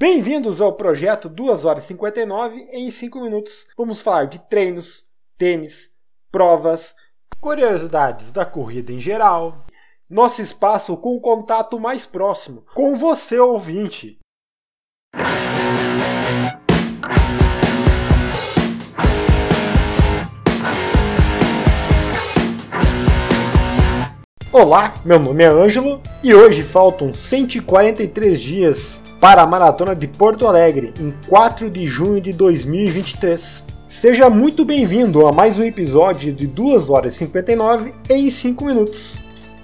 [0.00, 3.66] Bem-vindos ao projeto 2 horas e 59 em 5 minutos.
[3.76, 5.90] Vamos falar de treinos, tênis,
[6.32, 6.96] provas,
[7.38, 9.66] curiosidades da corrida em geral,
[10.08, 14.18] nosso espaço com o contato mais próximo, com você ouvinte.
[24.62, 30.46] Olá, meu nome é Ângelo e hoje faltam 143 dias para a Maratona de Porto
[30.46, 33.64] Alegre, em 4 de junho de 2023.
[33.88, 39.14] Seja muito bem-vindo a mais um episódio de 2 horas e 59 em 5 minutos.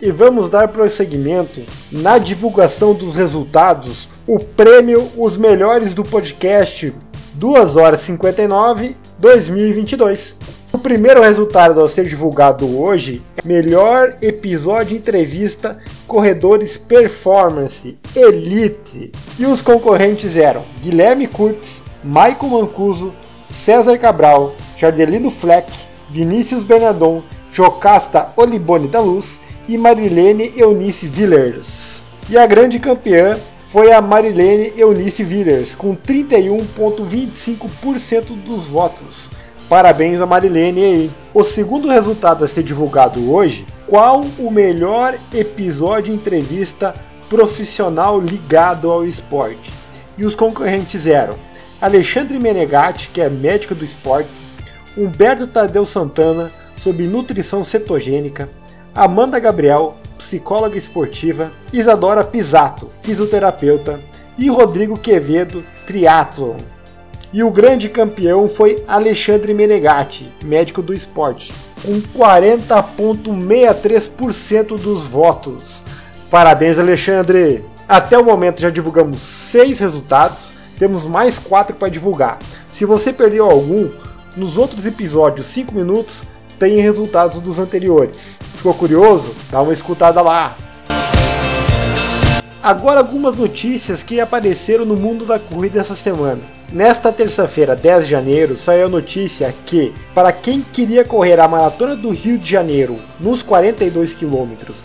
[0.00, 1.60] E vamos dar prosseguimento
[1.92, 6.94] na divulgação dos resultados, o prêmio Os Melhores do Podcast
[7.34, 10.36] 2 horas e 59 2022.
[10.76, 19.10] O primeiro resultado a ser divulgado hoje é melhor episódio entrevista Corredores Performance Elite.
[19.38, 23.14] E os concorrentes eram Guilherme Kurtz, Michael Mancuso,
[23.50, 25.72] César Cabral, Jardelino Fleck,
[26.10, 32.02] Vinícius Bernardon, Jocasta Olibone da Luz e Marilene Eunice Villers.
[32.28, 39.30] E a grande campeã foi a Marilene Eunice Villers, com 31,25% dos votos
[39.68, 41.10] Parabéns a Marilene aí.
[41.34, 46.94] O segundo resultado a ser divulgado hoje: qual o melhor episódio entrevista
[47.28, 49.72] profissional ligado ao esporte?
[50.16, 51.34] E os concorrentes eram
[51.80, 54.30] Alexandre Menegatti, que é médico do esporte,
[54.96, 58.48] Humberto Tadeu Santana, sobre nutrição cetogênica,
[58.94, 64.00] Amanda Gabriel, psicóloga esportiva, Isadora Pisato, fisioterapeuta,
[64.38, 66.56] e Rodrigo Quevedo, triatlon.
[67.36, 71.52] E o grande campeão foi Alexandre Menegatti, médico do esporte,
[71.84, 75.84] com 40,63% dos votos.
[76.30, 77.62] Parabéns, Alexandre!
[77.86, 82.38] Até o momento já divulgamos seis resultados, temos mais quatro para divulgar.
[82.72, 83.90] Se você perdeu algum,
[84.34, 86.22] nos outros episódios 5 minutos
[86.58, 88.38] tem resultados dos anteriores.
[88.56, 89.34] Ficou curioso?
[89.50, 90.56] Dá uma escutada lá!
[92.66, 96.40] Agora algumas notícias que apareceram no mundo da corrida essa semana.
[96.72, 101.94] Nesta terça-feira, 10 de janeiro, saiu a notícia que, para quem queria correr a Maratona
[101.94, 104.82] do Rio de Janeiro nos 42 quilômetros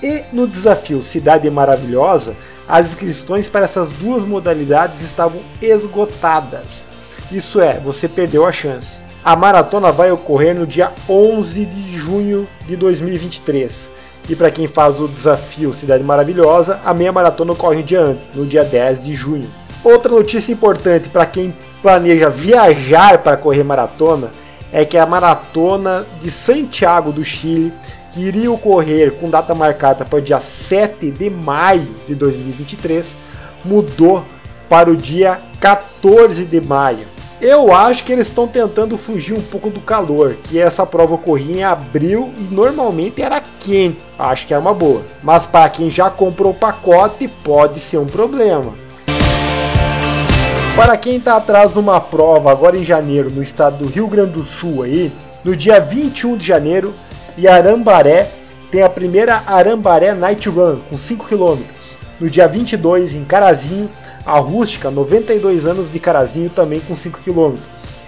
[0.00, 2.36] e no desafio Cidade Maravilhosa,
[2.68, 6.86] as inscrições para essas duas modalidades estavam esgotadas.
[7.32, 8.98] Isso é, você perdeu a chance.
[9.24, 13.90] A maratona vai ocorrer no dia 11 de junho de 2023.
[14.28, 18.30] E para quem faz o desafio Cidade Maravilhosa, a meia maratona ocorre um dia antes,
[18.34, 19.48] no dia 10 de junho.
[19.82, 24.30] Outra notícia importante para quem planeja viajar para correr maratona
[24.72, 27.70] é que a maratona de Santiago do Chile,
[28.10, 33.18] que iria ocorrer com data marcada para o dia 7 de maio de 2023,
[33.62, 34.24] mudou
[34.68, 37.13] para o dia 14 de maio.
[37.46, 41.56] Eu acho que eles estão tentando fugir um pouco do calor, que essa prova ocorria
[41.58, 43.98] em abril e normalmente era quente.
[44.18, 45.02] Acho que é uma boa.
[45.22, 48.72] Mas para quem já comprou o pacote, pode ser um problema.
[50.74, 54.32] Para quem está atrás de uma prova agora em janeiro no estado do Rio Grande
[54.32, 55.12] do Sul aí,
[55.44, 56.94] no dia 21 de janeiro,
[57.36, 58.26] em Arambaré
[58.74, 61.62] tem a primeira Arambaré Night Run com 5 km.
[62.18, 63.88] No dia 22 em Carazinho,
[64.26, 67.54] a rústica 92 anos de Carazinho também com 5 km.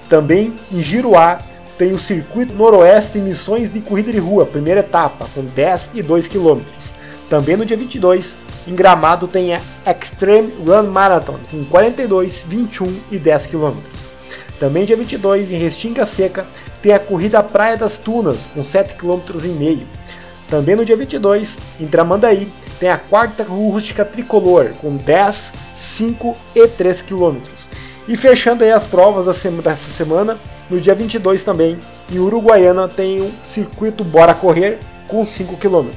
[0.08, 1.38] Também em Giruá
[1.78, 6.26] tem o Circuito Noroeste Missões de Corrida de Rua, primeira etapa, com 10 e 2
[6.26, 6.58] km.
[7.30, 8.34] Também no dia 22
[8.66, 13.76] em Gramado tem a Extreme Run Marathon, com 42, 21 e 10 km.
[14.58, 16.44] Também dia 22, em Restinga Seca,
[16.82, 19.20] tem a Corrida Praia das Tunas, com 7 km.
[20.48, 22.48] Também no dia 22, em Tramandaí,
[22.78, 27.36] tem a quarta rústica tricolor, com 10, 5 e 3 km.
[28.06, 30.38] E fechando aí as provas dessa semana,
[30.70, 31.78] no dia 22 também,
[32.10, 35.90] em Uruguaiana, tem o circuito Bora Correr, com 5 km.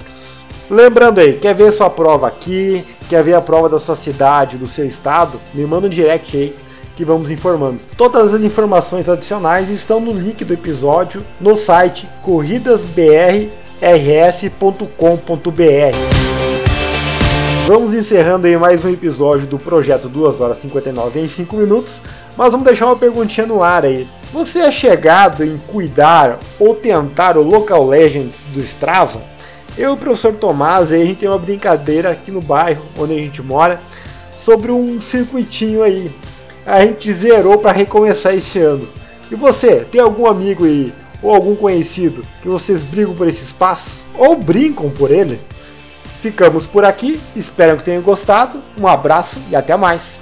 [0.70, 4.68] Lembrando aí, quer ver sua prova aqui, quer ver a prova da sua cidade, do
[4.68, 5.40] seu estado?
[5.54, 6.56] Me manda um direct aí
[6.95, 7.80] que vamos informando.
[7.95, 12.07] Todas as informações adicionais estão no link do episódio no site
[13.80, 15.96] corridasbrrs.com.br.
[17.66, 22.02] Vamos encerrando aí mais um episódio do projeto 2 horas 59 em 5 minutos,
[22.36, 24.08] mas vamos deixar uma perguntinha no ar aí.
[24.34, 29.22] Você é chegado em cuidar ou tentar o Local Legends do Strava?
[29.78, 33.14] Eu e o professor Tomás, aí a gente tem uma brincadeira aqui no bairro onde
[33.14, 33.80] a gente mora
[34.36, 36.12] sobre um circuitinho aí.
[36.66, 38.90] A gente zerou para recomeçar esse ano.
[39.31, 44.04] E você, tem algum amigo aí ou algum conhecido que vocês brigam por esse espaço
[44.18, 45.39] ou brincam por ele?
[46.21, 48.62] Ficamos por aqui, espero que tenham gostado.
[48.80, 50.19] Um abraço e até mais.